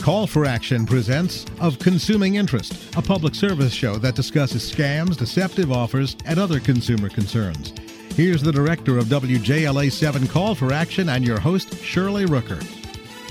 [0.00, 5.70] Call for Action presents Of Consuming Interest, a public service show that discusses scams, deceptive
[5.70, 7.74] offers, and other consumer concerns.
[8.14, 12.62] Here's the director of WJLA 7 Call for Action and your host, Shirley Rooker.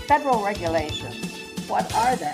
[0.07, 2.33] Federal regulations, what are they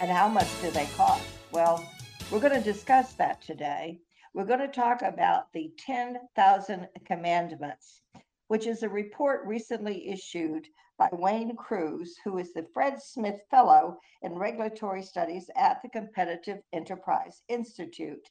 [0.00, 1.24] and how much do they cost?
[1.52, 1.88] Well,
[2.32, 4.00] we're going to discuss that today.
[4.34, 8.00] We're going to talk about the 10,000 Commandments,
[8.48, 10.66] which is a report recently issued
[11.02, 16.60] by Wayne Crews, who is the Fred Smith Fellow in Regulatory Studies at the Competitive
[16.72, 18.30] Enterprise Institute.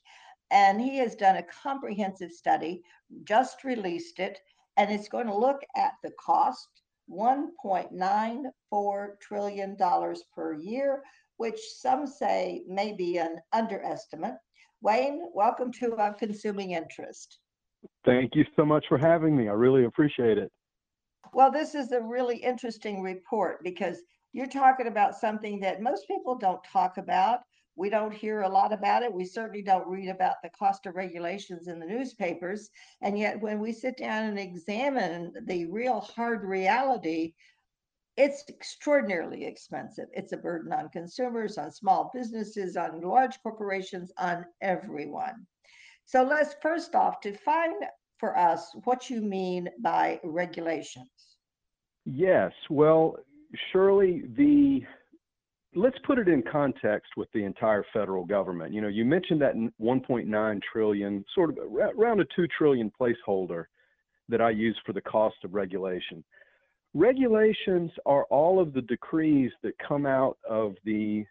[0.52, 2.82] And he has done a comprehensive study,
[3.26, 4.40] just released it,
[4.78, 6.70] and it's going to look at the cost
[7.12, 9.78] $1.94 trillion
[10.34, 11.04] per year,
[11.36, 14.36] which some say may be an underestimate.
[14.82, 17.38] Wayne, welcome to Consuming Interest.
[18.06, 19.50] Thank you so much for having me.
[19.50, 20.50] I really appreciate it.
[21.34, 24.04] Well, this is a really interesting report because
[24.34, 27.42] you're talking about something that most people don't talk about.
[27.76, 29.14] We don't hear a lot about it.
[29.14, 32.70] We certainly don't read about the cost of regulations in the newspapers.
[33.02, 37.34] And yet, when we sit down and examine the real hard reality,
[38.18, 40.08] it's extraordinarily expensive.
[40.14, 45.48] It's a burden on consumers, on small businesses, on large corporations, on everyone.
[46.06, 47.74] So let's first off define
[48.22, 51.10] for us what you mean by regulations.
[52.06, 52.54] Yes.
[52.70, 53.18] Well,
[53.74, 54.82] Shirley the
[55.74, 58.74] let's put it in context with the entire federal government.
[58.74, 61.58] You know, you mentioned that 1.9 trillion, sort of
[61.98, 63.66] around a 2 trillion placeholder
[64.30, 66.24] that I use for the cost of regulation.
[66.94, 71.26] Regulations are all of the decrees that come out of the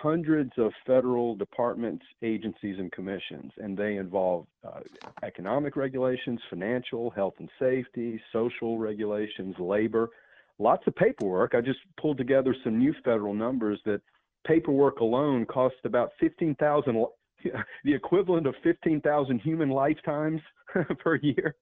[0.00, 4.80] hundreds of federal departments, agencies, and commissions, and they involve uh,
[5.22, 10.08] economic regulations, financial, health and safety, social regulations, labor,
[10.58, 11.54] lots of paperwork.
[11.54, 14.00] I just pulled together some new federal numbers that
[14.46, 17.04] paperwork alone costs about 15,000
[17.84, 20.40] the equivalent of 15,000 human lifetimes
[20.98, 21.54] per year.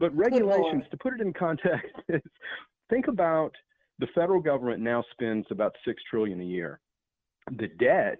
[0.00, 2.22] But regulations, to put it in context, is
[2.90, 3.52] think about
[3.98, 6.80] the federal government now spends about 6 trillion a year
[7.58, 8.18] the debt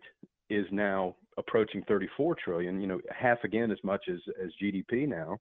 [0.51, 5.39] is now approaching 34 trillion, you know, half again as much as, as GDP now.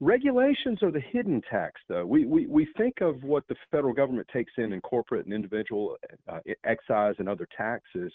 [0.00, 2.04] Regulations are the hidden tax, though.
[2.04, 5.96] We, we, we think of what the federal government takes in in corporate and individual
[6.28, 8.12] uh, excise and other taxes,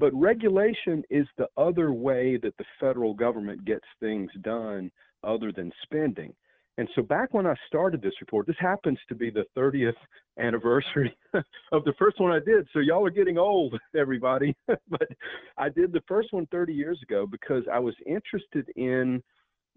[0.00, 4.90] but regulation is the other way that the federal government gets things done
[5.22, 6.34] other than spending.
[6.78, 9.92] And so back when I started this report, this happens to be the 30th
[10.38, 11.14] anniversary
[11.72, 12.66] of the first one I did.
[12.72, 14.56] So y'all are getting old, everybody.
[14.66, 15.08] but
[15.58, 19.22] I did the first one 30 years ago because I was interested in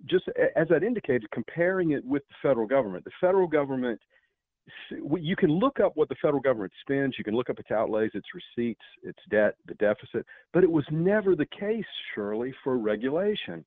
[0.09, 0.25] just
[0.55, 3.05] as I'd indicated, comparing it with the federal government.
[3.05, 3.99] The federal government,
[4.99, 8.11] you can look up what the federal government spends, you can look up its outlays,
[8.13, 13.63] its receipts, its debt, the deficit, but it was never the case, surely, for regulation.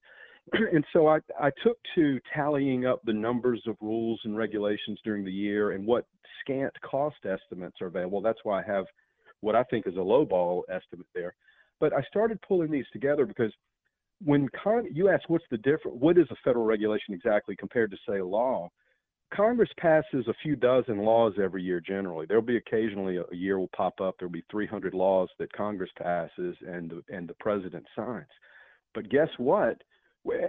[0.72, 5.25] and so I, I took to tallying up the numbers of rules and regulations during
[5.25, 6.06] the year and what
[6.41, 8.20] scant cost estimates are available.
[8.20, 8.84] That's why I have
[9.41, 11.34] what I think is a lowball estimate there.
[11.81, 13.53] But I started pulling these together because
[14.25, 17.97] when Con- you ask what's the difference, what is a federal regulation exactly compared to
[18.08, 18.69] say a law?
[19.32, 22.25] Congress passes a few dozen laws every year generally.
[22.26, 24.16] There'll be occasionally a, a year will pop up.
[24.19, 28.26] There'll be 300 laws that Congress passes and and the president signs.
[28.94, 29.82] But guess what?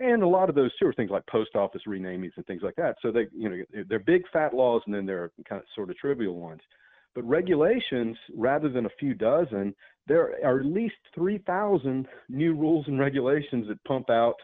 [0.01, 2.75] And a lot of those too are things like post office renamings and things like
[2.75, 2.95] that.
[3.01, 5.89] So they, you know, they're big fat laws, and then there are kind of sort
[5.89, 6.61] of trivial ones.
[7.15, 9.73] But regulations, rather than a few dozen,
[10.07, 14.35] there are at least 3,000 new rules and regulations that pump out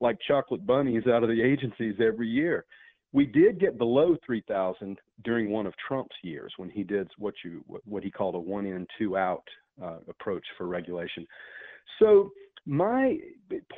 [0.00, 2.64] like chocolate bunnies out of the agencies every year.
[3.12, 7.64] We did get below 3,000 during one of Trump's years when he did what you
[7.84, 9.42] what he called a one in two out
[9.82, 11.26] uh, approach for regulation.
[11.98, 12.30] So
[12.66, 13.18] my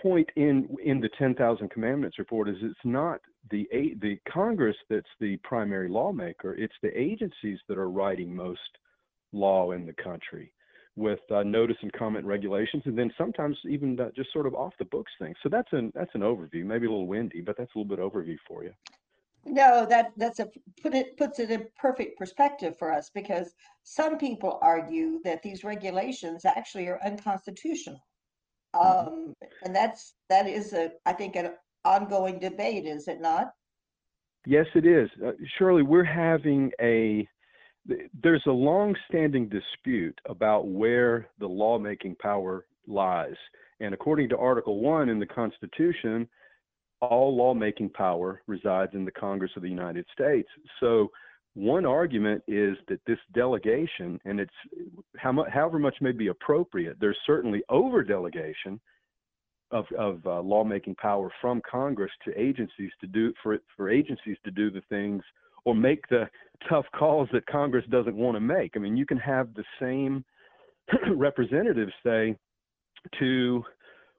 [0.03, 3.21] point in in the 10,000 commandments report is it's not
[3.51, 3.67] the
[4.01, 8.61] the Congress that's the primary lawmaker it's the agencies that are writing most
[9.33, 10.53] law in the country
[10.95, 14.75] with uh, notice and comment regulations and then sometimes even uh, just sort of off
[14.79, 17.71] the books things so that's an that's an overview maybe a little windy but that's
[17.75, 18.73] a little bit overview for you
[19.45, 20.49] no that that's a
[20.83, 23.55] put it puts it in perfect perspective for us because
[23.85, 28.01] some people argue that these regulations actually are unconstitutional.
[28.75, 29.35] Um,
[29.65, 31.53] and that's that is a I think an
[31.85, 33.53] ongoing debate, is it not?
[34.47, 35.09] Yes, it is.
[35.25, 37.27] Uh, Shirley, we're having a
[38.23, 43.35] there's a long-standing dispute about where the lawmaking power lies.
[43.81, 46.29] And according to Article 1 in the Constitution,
[47.01, 50.49] all lawmaking power resides in the Congress of the United States.
[50.79, 51.11] So
[51.55, 54.51] one argument is that this delegation, and it's
[55.19, 58.81] how however much may be appropriate, there's certainly over delegation
[59.71, 64.51] of, of uh, lawmaking power from Congress to agencies to do for for agencies to
[64.51, 65.23] do the things
[65.65, 66.29] or make the
[66.69, 68.73] tough calls that Congress doesn't want to make.
[68.75, 70.25] I mean, you can have the same
[71.17, 72.37] representatives say
[73.19, 73.63] to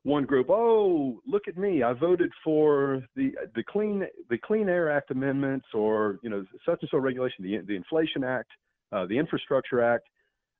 [0.03, 1.81] one group, "Oh, look at me!
[1.81, 6.81] I voted for the the clean the Clean Air Act amendments, or you know, such
[6.81, 8.51] and so regulation, the the Inflation Act,
[8.91, 10.07] uh, the Infrastructure Act."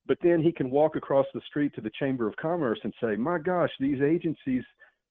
[0.06, 3.16] But then he can walk across the street to the Chamber of Commerce and say,
[3.16, 4.64] "My gosh, these agencies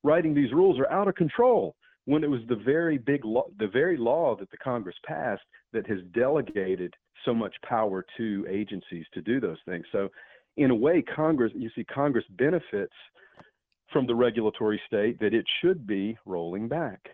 [0.03, 3.69] writing these rules are out of control." When it was the very big law, the
[3.69, 6.95] very law that the Congress passed that has delegated
[7.25, 9.87] so much power to agencies to do those things.
[9.93, 10.11] So,
[10.57, 12.95] in a way, Congress, you see, Congress benefits
[13.93, 17.11] from the regulatory state that it should be rolling back.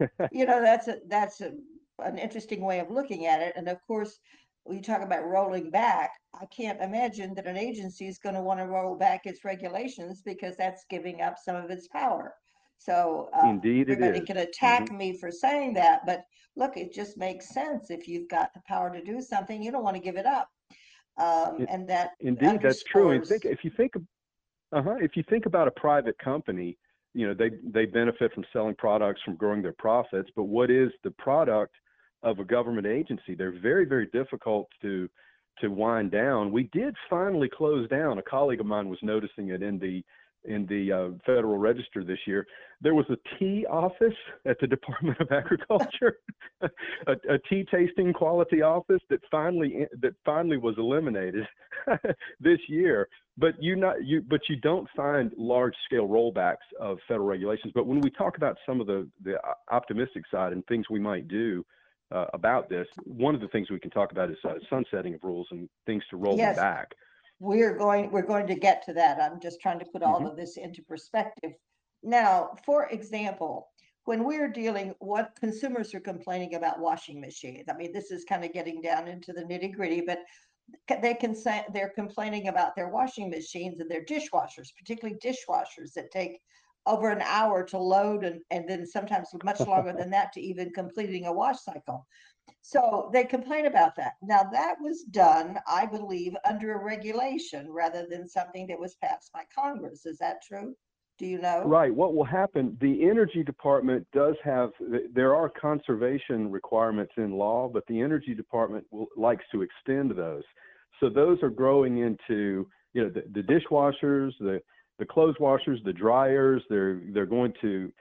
[0.32, 1.52] you know, that's a, that's a,
[2.00, 3.54] an interesting way of looking at it.
[3.56, 4.18] And of course,
[4.64, 8.40] when you talk about rolling back, I can't imagine that an agency is going to
[8.40, 12.34] want to roll back its regulations because that's giving up some of its power.
[12.78, 14.96] So uh, indeed, everybody can attack mm-hmm.
[14.96, 16.24] me for saying that, but
[16.56, 17.90] look, it just makes sense.
[17.90, 20.48] If you've got the power to do something, you don't want to give it up.
[21.16, 23.10] Um, it, and that indeed, that's true.
[23.10, 23.92] And think if you think
[24.74, 24.96] uh-huh.
[25.00, 26.76] If you think about a private company,
[27.14, 30.90] you know, they they benefit from selling products, from growing their profits, but what is
[31.04, 31.74] the product
[32.22, 33.34] of a government agency?
[33.34, 35.08] They're very, very difficult to
[35.60, 36.50] to wind down.
[36.50, 38.18] We did finally close down.
[38.18, 40.02] A colleague of mine was noticing it in the
[40.44, 42.46] in the uh, Federal Register this year.
[42.80, 44.14] There was a tea office
[44.46, 46.18] at the Department of Agriculture,
[46.62, 51.46] a, a, tea tasting quality office that finally that finally was eliminated
[52.40, 53.08] this year.
[53.36, 57.72] But you not you but you don't find large scale rollbacks of federal regulations.
[57.74, 59.36] But when we talk about some of the the
[59.70, 61.64] optimistic side and things we might do.
[62.12, 65.24] Uh, about this, one of the things we can talk about is uh, sunsetting of
[65.24, 66.54] rules and things to roll yes.
[66.54, 66.94] back
[67.44, 69.20] we're going we're going to get to that.
[69.20, 70.26] I'm just trying to put all mm-hmm.
[70.26, 71.52] of this into perspective.
[72.02, 73.68] Now for example
[74.04, 78.44] when we're dealing what consumers are complaining about washing machines i mean this is kind
[78.44, 80.18] of getting down into the nitty gritty but
[81.02, 86.10] they can say they're complaining about their washing machines and their dishwashers particularly dishwashers that
[86.10, 86.38] take
[86.86, 90.70] over an hour to load and, and then sometimes much longer than that to even
[90.70, 92.06] completing a wash cycle
[92.62, 94.14] so they complain about that.
[94.22, 99.32] Now, that was done, I believe, under a regulation rather than something that was passed
[99.32, 100.06] by Congress.
[100.06, 100.74] Is that true?
[101.18, 101.62] Do you know?
[101.64, 101.94] Right.
[101.94, 102.76] What will happen?
[102.80, 104.70] The Energy Department does have,
[105.12, 110.42] there are conservation requirements in law, but the Energy Department will, likes to extend those.
[111.00, 114.60] So those are growing into, you know, the, the dishwashers, the,
[114.98, 116.62] the clothes washers, the dryers.
[116.70, 117.92] They're they're going to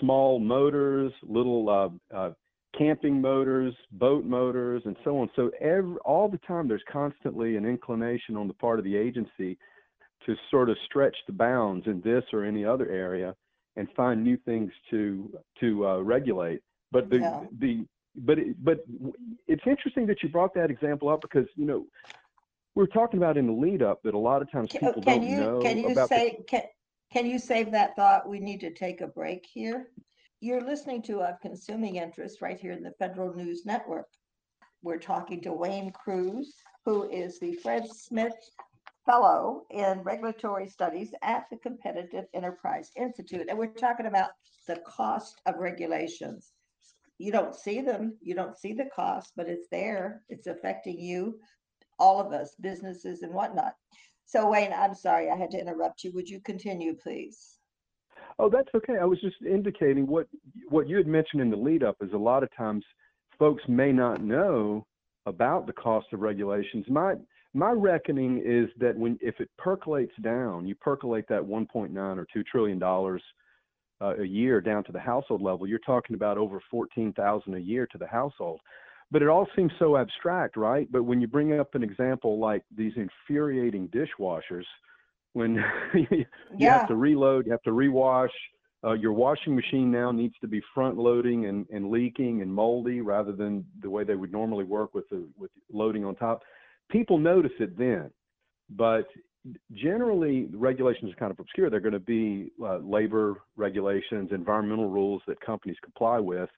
[0.00, 2.32] small motors, little uh, uh,
[2.76, 5.30] camping motors, boat motors, and so on.
[5.36, 9.58] So every, all the time, there's constantly an inclination on the part of the agency
[10.26, 13.34] to sort of stretch the bounds in this or any other area
[13.76, 15.30] and find new things to
[15.60, 16.60] to uh, regulate.
[16.92, 17.40] But the yeah.
[17.58, 17.86] the
[18.16, 18.84] but it, but
[19.48, 21.86] it's interesting that you brought that example up because you know
[22.74, 25.02] we are talking about in the lead up that a lot of times people can
[25.02, 26.62] don't you, know can you about say the, can,
[27.12, 28.28] can you save that thought?
[28.28, 29.88] We need to take a break here.
[30.44, 34.08] You're listening to a consuming interest right here in the Federal News Network.
[34.82, 36.52] We're talking to Wayne Crews,
[36.84, 38.34] who is the Fred Smith
[39.06, 43.46] Fellow in Regulatory Studies at the Competitive Enterprise Institute.
[43.48, 44.32] And we're talking about
[44.66, 46.52] the cost of regulations.
[47.16, 50.24] You don't see them, you don't see the cost, but it's there.
[50.28, 51.40] It's affecting you,
[51.98, 53.72] all of us, businesses and whatnot.
[54.26, 56.12] So, Wayne, I'm sorry I had to interrupt you.
[56.12, 57.60] Would you continue, please?
[58.38, 58.96] Oh, that's okay.
[59.00, 60.26] I was just indicating what
[60.68, 62.84] what you had mentioned in the lead up is a lot of times
[63.38, 64.86] folks may not know
[65.26, 66.84] about the cost of regulations.
[66.88, 67.14] My
[67.52, 72.42] my reckoning is that when if it percolates down, you percolate that 1.9 or 2
[72.44, 73.22] trillion dollars
[74.00, 77.86] uh, a year down to the household level, you're talking about over 14,000 a year
[77.86, 78.60] to the household.
[79.10, 80.90] But it all seems so abstract, right?
[80.90, 84.64] But when you bring up an example like these infuriating dishwashers,
[85.34, 85.62] when
[86.10, 86.24] you
[86.56, 86.78] yeah.
[86.78, 88.30] have to reload, you have to rewash.
[88.82, 93.00] Uh, your washing machine now needs to be front loading and, and leaking and moldy
[93.00, 96.42] rather than the way they would normally work with the with loading on top.
[96.90, 98.10] People notice it then,
[98.70, 99.06] but
[99.72, 101.70] generally the regulations are kind of obscure.
[101.70, 106.50] They're going to be uh, labor regulations, environmental rules that companies comply with,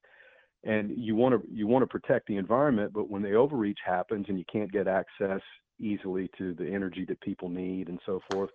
[0.64, 2.92] and you want to you want to protect the environment.
[2.92, 5.40] But when the overreach happens and you can't get access
[5.78, 8.50] easily to the energy that people need and so forth,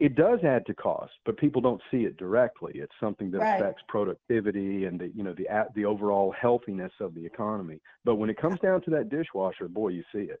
[0.00, 2.72] it does add to cost, but people don't see it directly.
[2.74, 3.60] It's something that Right.
[3.60, 7.80] affects productivity and the you know the the overall healthiness of the economy.
[8.04, 10.40] But when it comes down to that dishwasher, boy, you see it.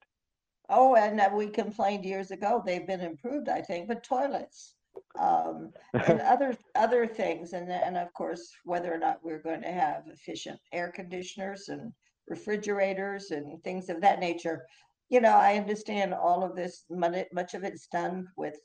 [0.68, 4.76] Oh, and we complained years ago, they've been improved, I think, but toilets.
[5.18, 5.72] Um,
[6.06, 10.06] and other, other things, and, and of course, whether or not we're going to have
[10.08, 11.92] efficient air conditioners and
[12.28, 14.66] refrigerators and things of that nature.
[15.08, 18.56] You know, I understand all of this, much of it's done with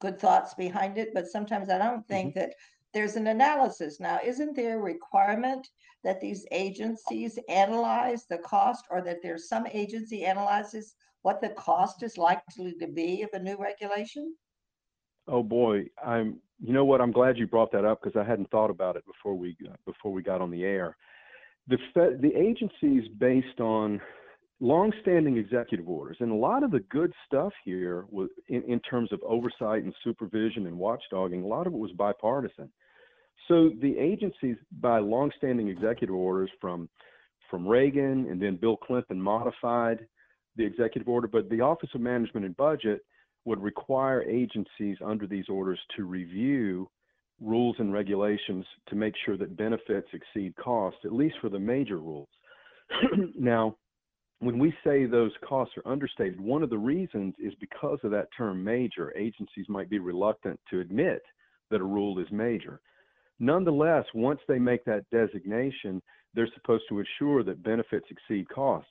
[0.00, 2.40] good thoughts behind it, but sometimes I don't think mm-hmm.
[2.40, 2.54] that
[2.94, 4.00] there's an analysis.
[4.00, 5.68] Now, isn't there a requirement
[6.04, 12.02] that these agencies analyze the cost or that there's some agency analyzes what the cost
[12.02, 14.34] is likely to be of a new regulation?
[15.26, 16.40] Oh boy, I'm.
[16.58, 17.02] You know what?
[17.02, 20.12] I'm glad you brought that up because I hadn't thought about it before we before
[20.12, 20.96] we got on the air.
[21.68, 21.78] The
[22.22, 24.00] the agencies based on
[24.60, 29.12] longstanding executive orders, and a lot of the good stuff here was in, in terms
[29.12, 31.44] of oversight and supervision and watchdogging.
[31.44, 32.70] A lot of it was bipartisan.
[33.48, 36.88] So the agencies, by longstanding executive orders from
[37.50, 40.04] from Reagan and then Bill Clinton modified
[40.56, 43.02] the executive order, but the Office of Management and Budget
[43.44, 46.88] would require agencies under these orders to review
[47.40, 51.98] rules and regulations to make sure that benefits exceed costs, at least for the major
[51.98, 52.28] rules.
[53.38, 53.76] now,
[54.40, 58.28] when we say those costs are understated, one of the reasons is because of that
[58.36, 59.16] term major.
[59.16, 61.22] Agencies might be reluctant to admit
[61.70, 62.80] that a rule is major.
[63.38, 66.02] Nonetheless, once they make that designation,
[66.34, 68.90] they're supposed to assure that benefits exceed costs.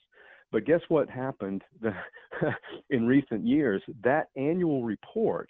[0.52, 1.62] But guess what happened
[2.90, 3.82] in recent years?
[4.04, 5.48] That annual report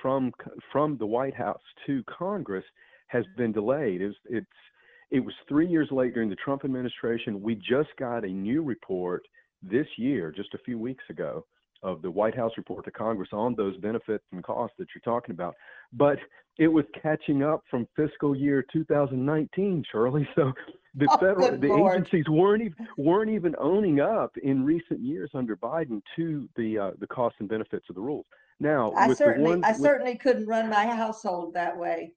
[0.00, 0.32] from
[0.70, 2.64] from the White House to Congress
[3.08, 4.00] has been delayed.
[4.00, 4.46] It's, it's
[5.10, 7.40] it was three years late during the Trump administration.
[7.42, 9.22] We just got a new report
[9.62, 11.44] this year, just a few weeks ago,
[11.82, 15.32] of the White House report to Congress on those benefits and costs that you're talking
[15.34, 15.54] about.
[15.92, 16.18] But
[16.58, 20.28] it was catching up from fiscal year 2019, Shirley.
[20.36, 20.52] So
[20.94, 21.94] the Oh, federal the Lord.
[21.94, 26.90] agencies weren't even weren't even owning up in recent years under Biden to the uh,
[26.98, 28.26] the costs and benefits of the rules.
[28.58, 32.14] Now, I certainly, one, I with- certainly couldn't run my household that way.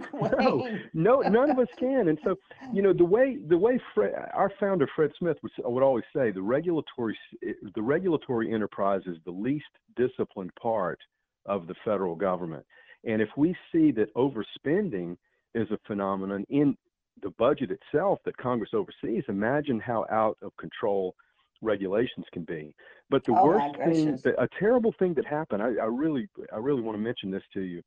[0.20, 0.62] no,
[0.94, 2.08] no, none of us can.
[2.08, 2.36] And so,
[2.70, 6.30] you know, the way the way Fred, our founder Fred Smith would, would always say,
[6.30, 10.98] the regulatory eh, the regulatory enterprise is the least disciplined part
[11.46, 12.64] of the federal government.
[13.04, 15.16] And if we see that overspending
[15.54, 16.76] is a phenomenon in
[17.22, 21.14] the budget itself that Congress oversees, imagine how out of control
[21.62, 22.74] regulations can be.
[23.10, 26.82] But the Oh, worst thing, a terrible thing that happened, I, I really, I really
[26.82, 27.82] want to mention this to you.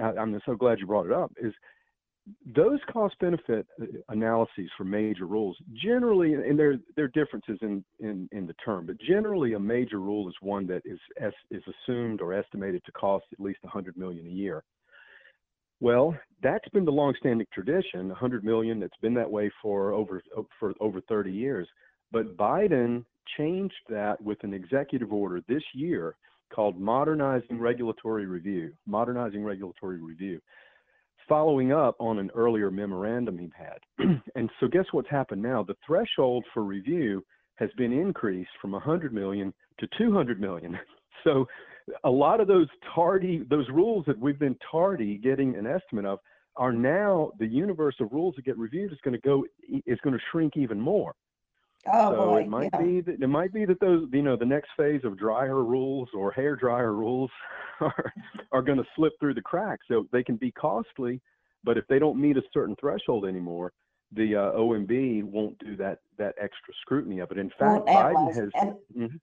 [0.00, 1.32] I'm so glad you brought it up.
[1.40, 1.52] Is
[2.54, 7.84] those cost benefit uh, analyses for major rules generally, and there there are differences in,
[8.00, 10.98] in in the term, but generally a major rule is one that is
[11.50, 14.62] is assumed or estimated to cost at least 100 million a year.
[15.80, 18.78] Well, that's been the longstanding tradition, 100 million.
[18.78, 20.22] That's been that way for over
[20.60, 21.68] for over 30 years.
[22.12, 23.04] But Biden
[23.36, 26.14] changed that with an executive order this year
[26.54, 28.72] called Modernizing Regulatory Review.
[28.86, 30.40] Modernizing Regulatory Review,
[31.28, 33.78] following up on an earlier memorandum he had.
[34.34, 35.62] and so, guess what's happened now?
[35.62, 37.24] The threshold for review
[37.56, 40.78] has been increased from 100 million to 200 million.
[41.24, 41.46] So,
[42.02, 42.66] a lot of those
[42.96, 46.18] tardy, those rules that we've been tardy getting an estimate of,
[46.56, 49.44] are now the universe of rules that get reviewed is going to go
[49.86, 51.14] is going to shrink even more.
[51.92, 52.80] Oh, so boy, it might yeah.
[52.80, 56.08] be that it might be that those you know the next phase of dryer rules
[56.14, 57.30] or hair dryer rules
[57.80, 58.12] are
[58.52, 59.86] are going to slip through the cracks.
[59.88, 61.20] So they can be costly,
[61.64, 63.72] but if they don't meet a certain threshold anymore,
[64.12, 67.38] the uh, OMB won't do that that extra scrutiny of it.
[67.38, 69.20] In fact, Biden has And Mhm.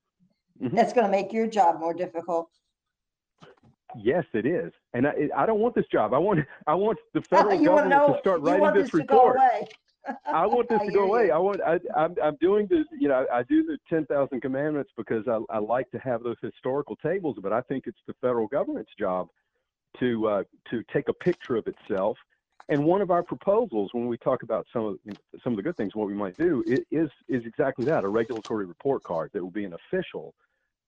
[0.62, 0.76] Mhm.
[0.76, 2.50] that's gonna make your job more difficult.
[3.96, 6.14] yes, it is, and I I don't want this job.
[6.14, 9.28] I want I want the federal government know, to start writing this this to go
[9.28, 9.40] report.
[10.26, 11.28] I want this I to go away.
[11.28, 11.34] you.
[11.34, 11.62] I want.
[11.62, 12.16] I, I'm.
[12.24, 12.86] I'm doing the.
[12.98, 16.38] You know, I do the ten thousand commandments because I, I like to have those
[16.42, 17.38] historical tables.
[17.42, 19.28] But I think it's the federal government's job
[20.00, 22.18] to uh, to take a picture of itself.
[22.70, 24.98] And one of our proposals, when we talk about some of
[25.44, 28.66] some of the good things, what we might do is is exactly that: a regulatory
[28.66, 30.34] report card that will be an official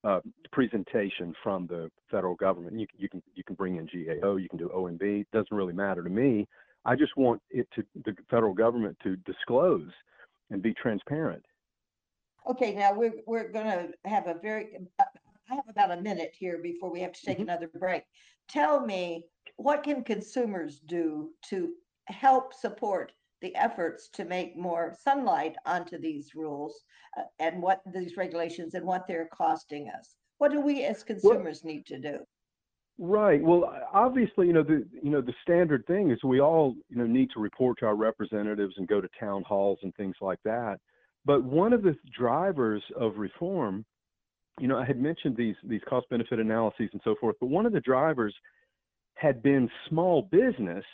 [0.03, 0.19] uh,
[0.51, 2.79] presentation from the federal government.
[2.79, 5.21] You, you can you can bring in GAO, you can do OMB.
[5.21, 6.47] It doesn't really matter to me.
[6.85, 9.89] I just want it to the federal government to disclose
[10.49, 11.43] and be transparent.
[12.49, 15.03] Okay, now we're, we're gonna have a very, uh,
[15.49, 17.43] I have about a minute here before we have to take Mhm.
[17.43, 18.03] another break.
[18.47, 21.75] Tell me, what can consumers do to
[22.07, 23.11] help support
[23.41, 26.83] the efforts to make more sunlight onto these rules?
[27.17, 30.15] uh, And what these regulations and what they're costing us?
[30.39, 32.25] What do we as consumers need to do?
[33.03, 33.41] Right.
[33.41, 37.07] Well, obviously, you know the you know the standard thing is we all you know
[37.07, 40.77] need to report to our representatives and go to town halls and things like that.
[41.25, 43.85] But one of the drivers of reform,
[44.59, 47.65] you know, I had mentioned these these cost benefit analyses and so forth, but one
[47.65, 48.35] of the drivers
[49.15, 50.85] had been small business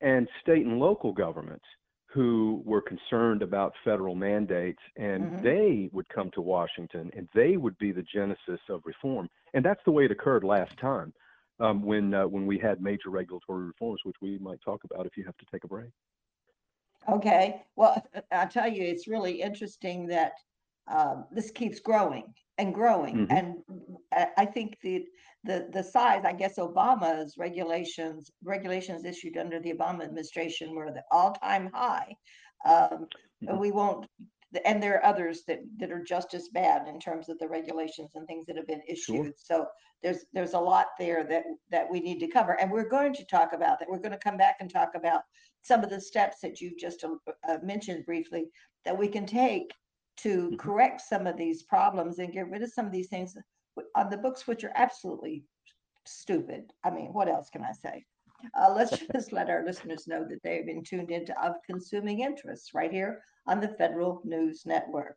[0.00, 1.66] and state and local governments
[2.06, 5.44] who were concerned about federal mandates and mm-hmm.
[5.44, 9.28] they would come to Washington and they would be the genesis of reform.
[9.52, 11.12] And that's the way it occurred last time
[11.60, 15.16] um, when uh, when we had major regulatory reforms, which we might talk about if
[15.16, 15.90] you have to take a break.
[17.08, 17.62] Okay.
[17.76, 20.32] Well, I'll tell you, it's really interesting that
[20.88, 22.24] um, this keeps growing
[22.58, 23.32] and growing, mm-hmm.
[23.32, 23.54] and
[24.36, 25.04] I think the
[25.44, 26.22] the the size.
[26.24, 32.14] I guess Obama's regulations regulations issued under the Obama administration were the all time high.
[32.64, 33.06] Um,
[33.42, 33.58] mm-hmm.
[33.58, 34.06] We won't
[34.64, 38.10] and there are others that that are just as bad in terms of the regulations
[38.14, 39.26] and things that have been issued.
[39.26, 39.32] Sure.
[39.36, 39.66] So
[40.02, 43.24] there's there's a lot there that that we need to cover, and we're going to
[43.26, 43.88] talk about that.
[43.88, 45.22] We're going to come back and talk about
[45.62, 47.14] some of the steps that you've just uh,
[47.48, 48.46] uh, mentioned briefly
[48.84, 49.72] that we can take
[50.18, 50.56] to mm-hmm.
[50.56, 53.36] correct some of these problems and get rid of some of these things
[53.96, 55.44] on the books, which are absolutely
[56.06, 56.70] stupid.
[56.84, 58.04] I mean, what else can I say?
[58.58, 62.74] Uh, let's just let our listeners know that they've been tuned into of consuming interests
[62.74, 65.16] right here on the Federal News Network.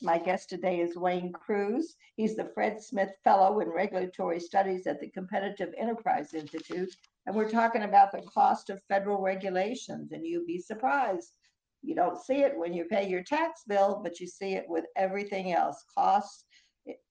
[0.00, 1.96] My guest today is Wayne Crews.
[2.16, 6.94] He's the Fred Smith Fellow in Regulatory Studies at the Competitive Enterprise Institute.
[7.26, 10.12] And we're talking about the cost of federal regulations.
[10.12, 11.36] And you'd be surprised.
[11.82, 14.84] You don't see it when you pay your tax bill, but you see it with
[14.96, 16.44] everything else costs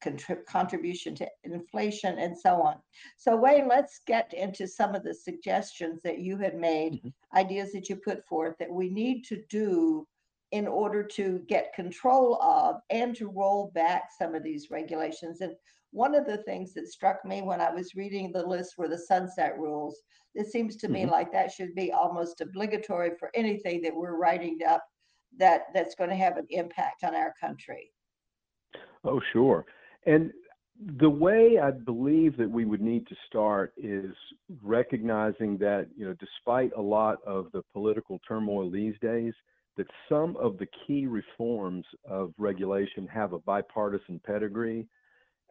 [0.04, 2.78] contrib- contribution to inflation and so on.
[3.18, 7.38] So Wayne, let's get into some of the suggestions that you had made, mm-hmm.
[7.38, 10.08] ideas that you put forth that we need to do
[10.52, 15.42] in order to get control of and to roll back some of these regulations.
[15.42, 15.54] And
[15.92, 18.98] one of the things that struck me when I was reading the list were the
[18.98, 20.02] sunset rules.
[20.36, 20.94] It seems to mm-hmm.
[20.94, 24.84] me like that should be almost obligatory for anything that we're writing up
[25.38, 27.92] that that's going to have an impact on our country.
[29.08, 29.66] Oh, sure.
[30.06, 30.32] And
[31.00, 34.14] the way I believe that we would need to start is
[34.62, 39.34] recognizing that, you know, despite a lot of the political turmoil these days,
[39.76, 44.88] that some of the key reforms of regulation have a bipartisan pedigree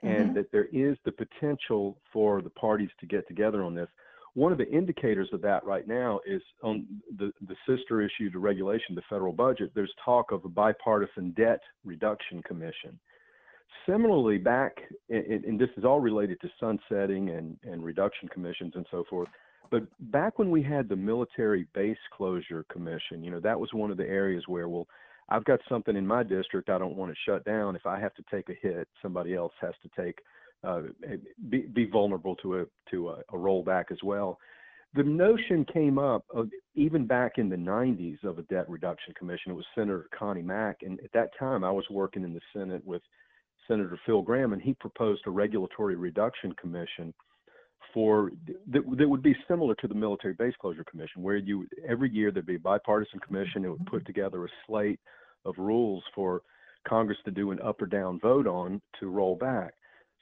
[0.02, 0.34] and mm-hmm.
[0.34, 3.88] that there is the potential for the parties to get together on this.
[4.34, 6.86] One of the indicators of that right now is on
[7.18, 11.60] the, the sister issue to regulation, the federal budget, there's talk of a bipartisan debt
[11.84, 12.98] reduction commission.
[13.86, 14.76] Similarly, back,
[15.08, 19.28] and, and this is all related to sunsetting and, and reduction commissions and so forth,
[19.70, 23.90] but back when we had the military base closure commission, you know, that was one
[23.90, 24.86] of the areas where, well,
[25.28, 27.74] I've got something in my district I don't want to shut down.
[27.74, 30.20] If I have to take a hit, somebody else has to take
[30.64, 30.82] uh,
[31.50, 34.38] be, be vulnerable to a to a, a rollback as well.
[34.94, 39.52] The notion came up of, even back in the 90s of a debt reduction commission.
[39.52, 42.84] It was Senator Connie Mack, and at that time I was working in the Senate
[42.86, 43.02] with
[43.68, 47.12] Senator Phil Gramm, and he proposed a regulatory reduction commission
[47.96, 48.30] for
[48.68, 52.30] that, that would be similar to the military base closure commission, where you every year
[52.30, 53.64] there'd be a bipartisan commission.
[53.64, 55.00] It would put together a slate
[55.44, 56.42] of rules for
[56.86, 59.74] Congress to do an up or down vote on to roll back.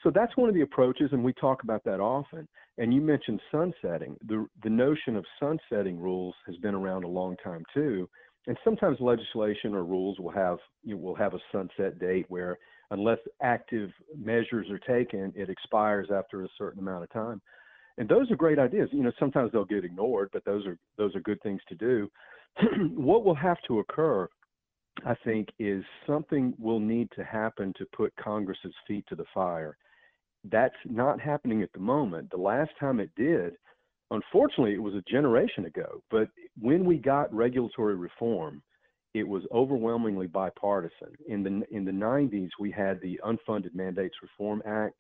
[0.03, 2.47] So that's one of the approaches, and we talk about that often.
[2.79, 4.17] And you mentioned sunsetting.
[4.29, 8.09] The the notion of sunsetting rules has been around a long time too.
[8.47, 12.59] And sometimes legislation or rules will have you know, will have a sunset date where
[12.95, 17.41] unless active measures are taken, it expires after a certain amount of time
[17.99, 18.89] and those are great ideas.
[18.93, 22.11] You know, sometimes they'll get ignored, but those are those are good things to do.
[22.95, 24.29] what will have to occur,
[25.07, 29.77] I think, is something will need to happen to put Congress's feet to the fire.
[30.51, 32.31] That's not happening at the moment.
[32.31, 33.55] The last time it did,
[34.11, 36.03] unfortunately, it was a generation ago.
[36.11, 36.29] But
[36.61, 38.63] when we got regulatory reform,
[39.15, 41.15] it was overwhelmingly bipartisan.
[41.29, 44.97] In the in the 90s, we had the Unfunded Mandates Reform Act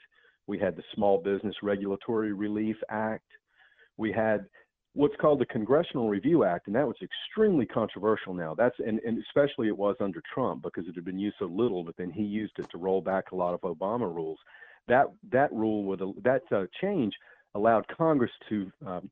[0.46, 3.26] we had the Small Business Regulatory Relief Act.
[3.96, 4.46] We had
[4.92, 8.54] what's called the Congressional Review Act, and that was extremely controversial now.
[8.54, 11.82] That's and, and especially it was under Trump because it had been used so little,
[11.82, 14.38] but then he used it to roll back a lot of Obama rules.
[14.86, 17.14] That that rule with that uh, change
[17.54, 19.10] allowed Congress to um,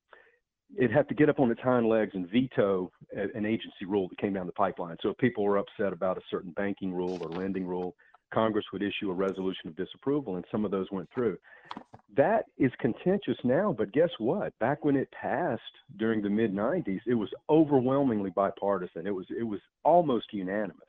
[0.77, 4.19] it had to get up on its hind legs and veto an agency rule that
[4.19, 4.97] came down the pipeline.
[5.03, 7.95] So if people were upset about a certain banking rule or lending rule,
[8.33, 11.37] Congress would issue a resolution of disapproval, and some of those went through.
[12.17, 14.59] That is contentious now, but guess what?
[14.59, 15.63] Back when it passed
[15.99, 19.07] during the mid 90s, it was overwhelmingly bipartisan.
[19.07, 20.89] It was it was almost unanimous.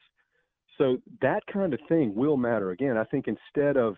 [0.78, 2.98] So that kind of thing will matter again.
[2.98, 3.96] I think instead of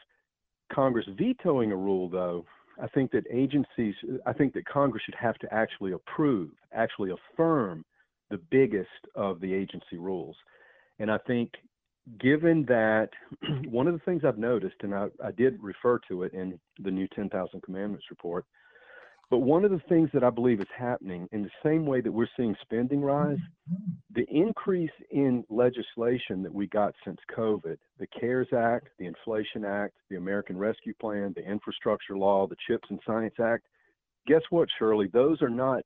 [0.73, 2.45] Congress vetoing a rule, though,
[2.81, 7.85] I think that agencies, I think that Congress should have to actually approve, actually affirm
[8.29, 10.35] the biggest of the agency rules.
[10.99, 11.51] And I think
[12.19, 13.09] given that
[13.69, 16.91] one of the things I've noticed, and I, I did refer to it in the
[16.91, 18.45] new 10,000 Commandments report,
[19.29, 22.11] but one of the things that I believe is happening in the same way that
[22.11, 23.39] we're seeing spending rise,
[24.13, 29.95] the increase in legislation that we got since COVID, the CARES Act, the Inflation Act,
[30.09, 33.65] the American Rescue Plan, the Infrastructure Law, the CHIPS and Science Act,
[34.27, 35.07] guess what, Shirley?
[35.11, 35.83] Those are not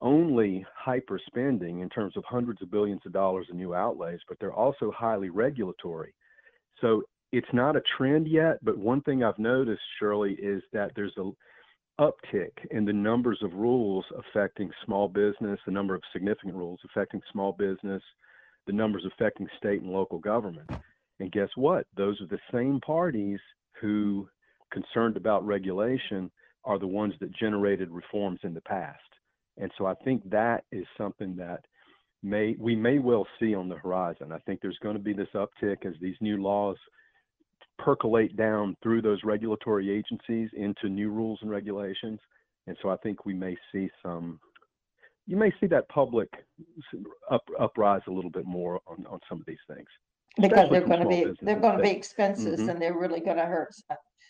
[0.00, 4.36] only hyper spending in terms of hundreds of billions of dollars in new outlays, but
[4.40, 6.12] they're also highly regulatory.
[6.80, 11.16] So it's not a trend yet, but one thing I've noticed, Shirley, is that there's
[11.16, 11.30] a
[12.00, 17.20] uptick in the numbers of rules affecting small business, the number of significant rules affecting
[17.32, 18.02] small business,
[18.66, 20.70] the numbers affecting state and local government.
[21.20, 21.86] And guess what?
[21.96, 23.38] Those are the same parties
[23.80, 24.28] who,
[24.72, 26.30] concerned about regulation,
[26.64, 29.00] are the ones that generated reforms in the past.
[29.58, 31.64] And so I think that is something that
[32.22, 34.32] may we may well see on the horizon.
[34.32, 36.76] I think there's going to be this uptick as these new laws
[37.82, 42.20] percolate down through those regulatory agencies into new rules and regulations.
[42.66, 44.38] And so I think we may see some,
[45.26, 46.28] you may see that public
[47.30, 49.88] up, uprise a little bit more on, on some of these things.
[50.40, 52.70] Because they're going to be, they're going to be expenses mm-hmm.
[52.70, 53.74] and they're really going to hurt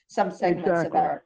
[0.09, 0.99] some segments exactly.
[0.99, 1.25] of our,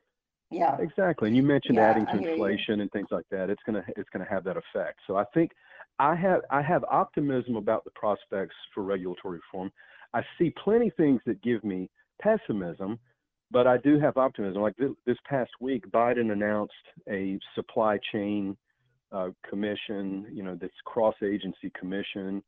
[0.51, 0.77] yeah.
[0.79, 1.29] Exactly.
[1.29, 3.51] And you mentioned yeah, adding to inflation and things like that.
[3.51, 5.01] It's going to, it's going to have that effect.
[5.07, 5.53] So I think
[5.99, 9.71] I have, I have optimism about the prospects for regulatory reform.
[10.13, 11.89] I see plenty of things that give me
[12.21, 12.99] pessimism,
[13.51, 14.63] but I do have optimism.
[14.63, 16.73] Like this, this past week, Biden announced
[17.09, 18.57] a supply chain
[19.13, 22.43] uh, commission, you know, this cross-agency commission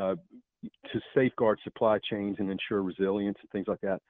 [0.00, 0.16] uh,
[0.64, 4.00] to safeguard supply chains and ensure resilience and things like that.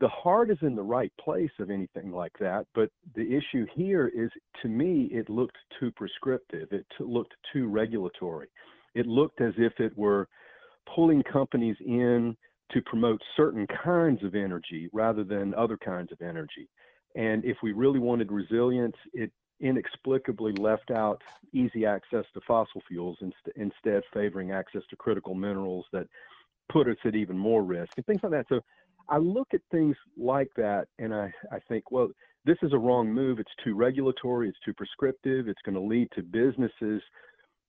[0.00, 4.12] The heart is in the right place of anything like that, but the issue here
[4.14, 4.30] is,
[4.62, 6.68] to me, it looked too prescriptive.
[6.72, 8.48] It t- looked too regulatory.
[8.94, 10.28] It looked as if it were
[10.94, 12.36] pulling companies in
[12.72, 16.68] to promote certain kinds of energy rather than other kinds of energy.
[17.16, 21.20] And if we really wanted resilience, it inexplicably left out
[21.52, 26.06] easy access to fossil fuels inst- instead favoring access to critical minerals that
[26.70, 28.46] put us at even more risk and things like that.
[28.48, 28.60] So
[29.08, 32.08] I look at things like that and I, I think, well,
[32.44, 33.40] this is a wrong move.
[33.40, 37.02] It's too regulatory, it's too prescriptive, it's going to lead to businesses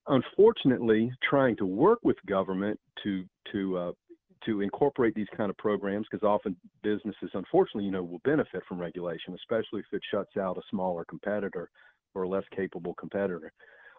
[0.10, 3.92] unfortunately trying to work with government to to uh,
[4.46, 8.80] to incorporate these kind of programs because often businesses, unfortunately, you know, will benefit from
[8.80, 11.70] regulation, especially if it shuts out a smaller competitor
[12.16, 13.52] or a less capable competitor.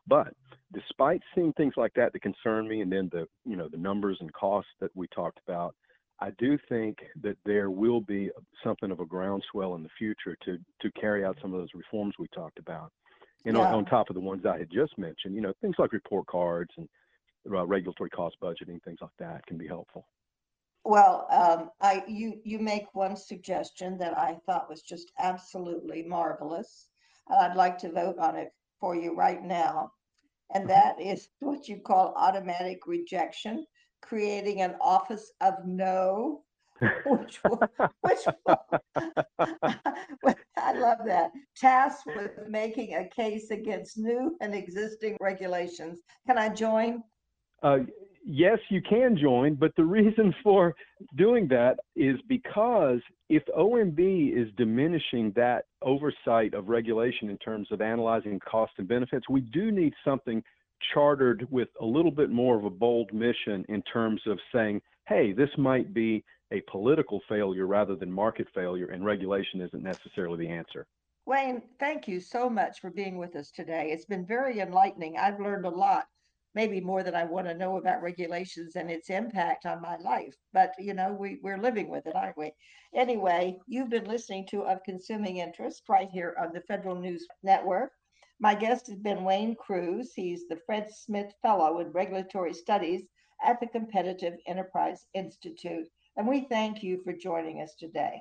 [0.06, 0.34] But
[0.72, 4.16] despite seeing things like that that concern me, and then the you know the numbers
[4.20, 5.74] and costs that we talked about,
[6.20, 8.30] I do think that there will be
[8.64, 12.14] something of a groundswell in the future to to carry out some of those reforms
[12.18, 12.92] we talked about.
[13.46, 13.62] And yeah.
[13.62, 16.26] on, on, top of the ones I had just mentioned, you know, things like report
[16.26, 16.86] cards and
[17.50, 20.06] uh, regulatory cost budgeting, things like that can be helpful.
[20.84, 26.88] Well, um, I, you, you make one suggestion that I thought was just absolutely marvelous.
[27.28, 28.48] I'd like to vote on it
[28.80, 29.92] for you right now.
[30.52, 33.66] And that is what you call automatic rejection,
[34.02, 36.42] creating an office of no,
[37.06, 37.60] which will,
[38.00, 38.66] which will,
[40.56, 41.30] I love that.
[41.56, 46.00] Tasked with making a case against new and existing regulations.
[46.26, 47.02] Can I join?
[47.62, 47.80] Uh,
[48.30, 50.74] yes, you can join, but the reason for
[51.16, 57.80] doing that is because if OMB is diminishing that oversight of regulation in terms of
[57.80, 60.42] analyzing costs and benefits, we do need something
[60.94, 65.32] chartered with a little bit more of a bold mission in terms of saying, hey,
[65.32, 70.50] this might be a political failure rather than market failure, and regulation isn't necessarily the
[70.50, 70.86] answer.
[71.26, 73.90] Wayne, thank you so much for being with us today.
[73.92, 75.16] It's been very enlightening.
[75.16, 76.08] I've learned a lot
[76.54, 80.34] maybe more than I want to know about regulations and its impact on my life.
[80.52, 82.52] But you know, we, we're living with it, aren't we?
[82.94, 87.92] Anyway, you've been listening to Of Consuming Interest right here on the Federal News Network.
[88.40, 90.12] My guest has been Wayne Crews.
[90.16, 93.02] He's the Fred Smith Fellow in Regulatory Studies
[93.44, 95.86] at the Competitive Enterprise Institute.
[96.16, 98.20] And we thank you for joining us today.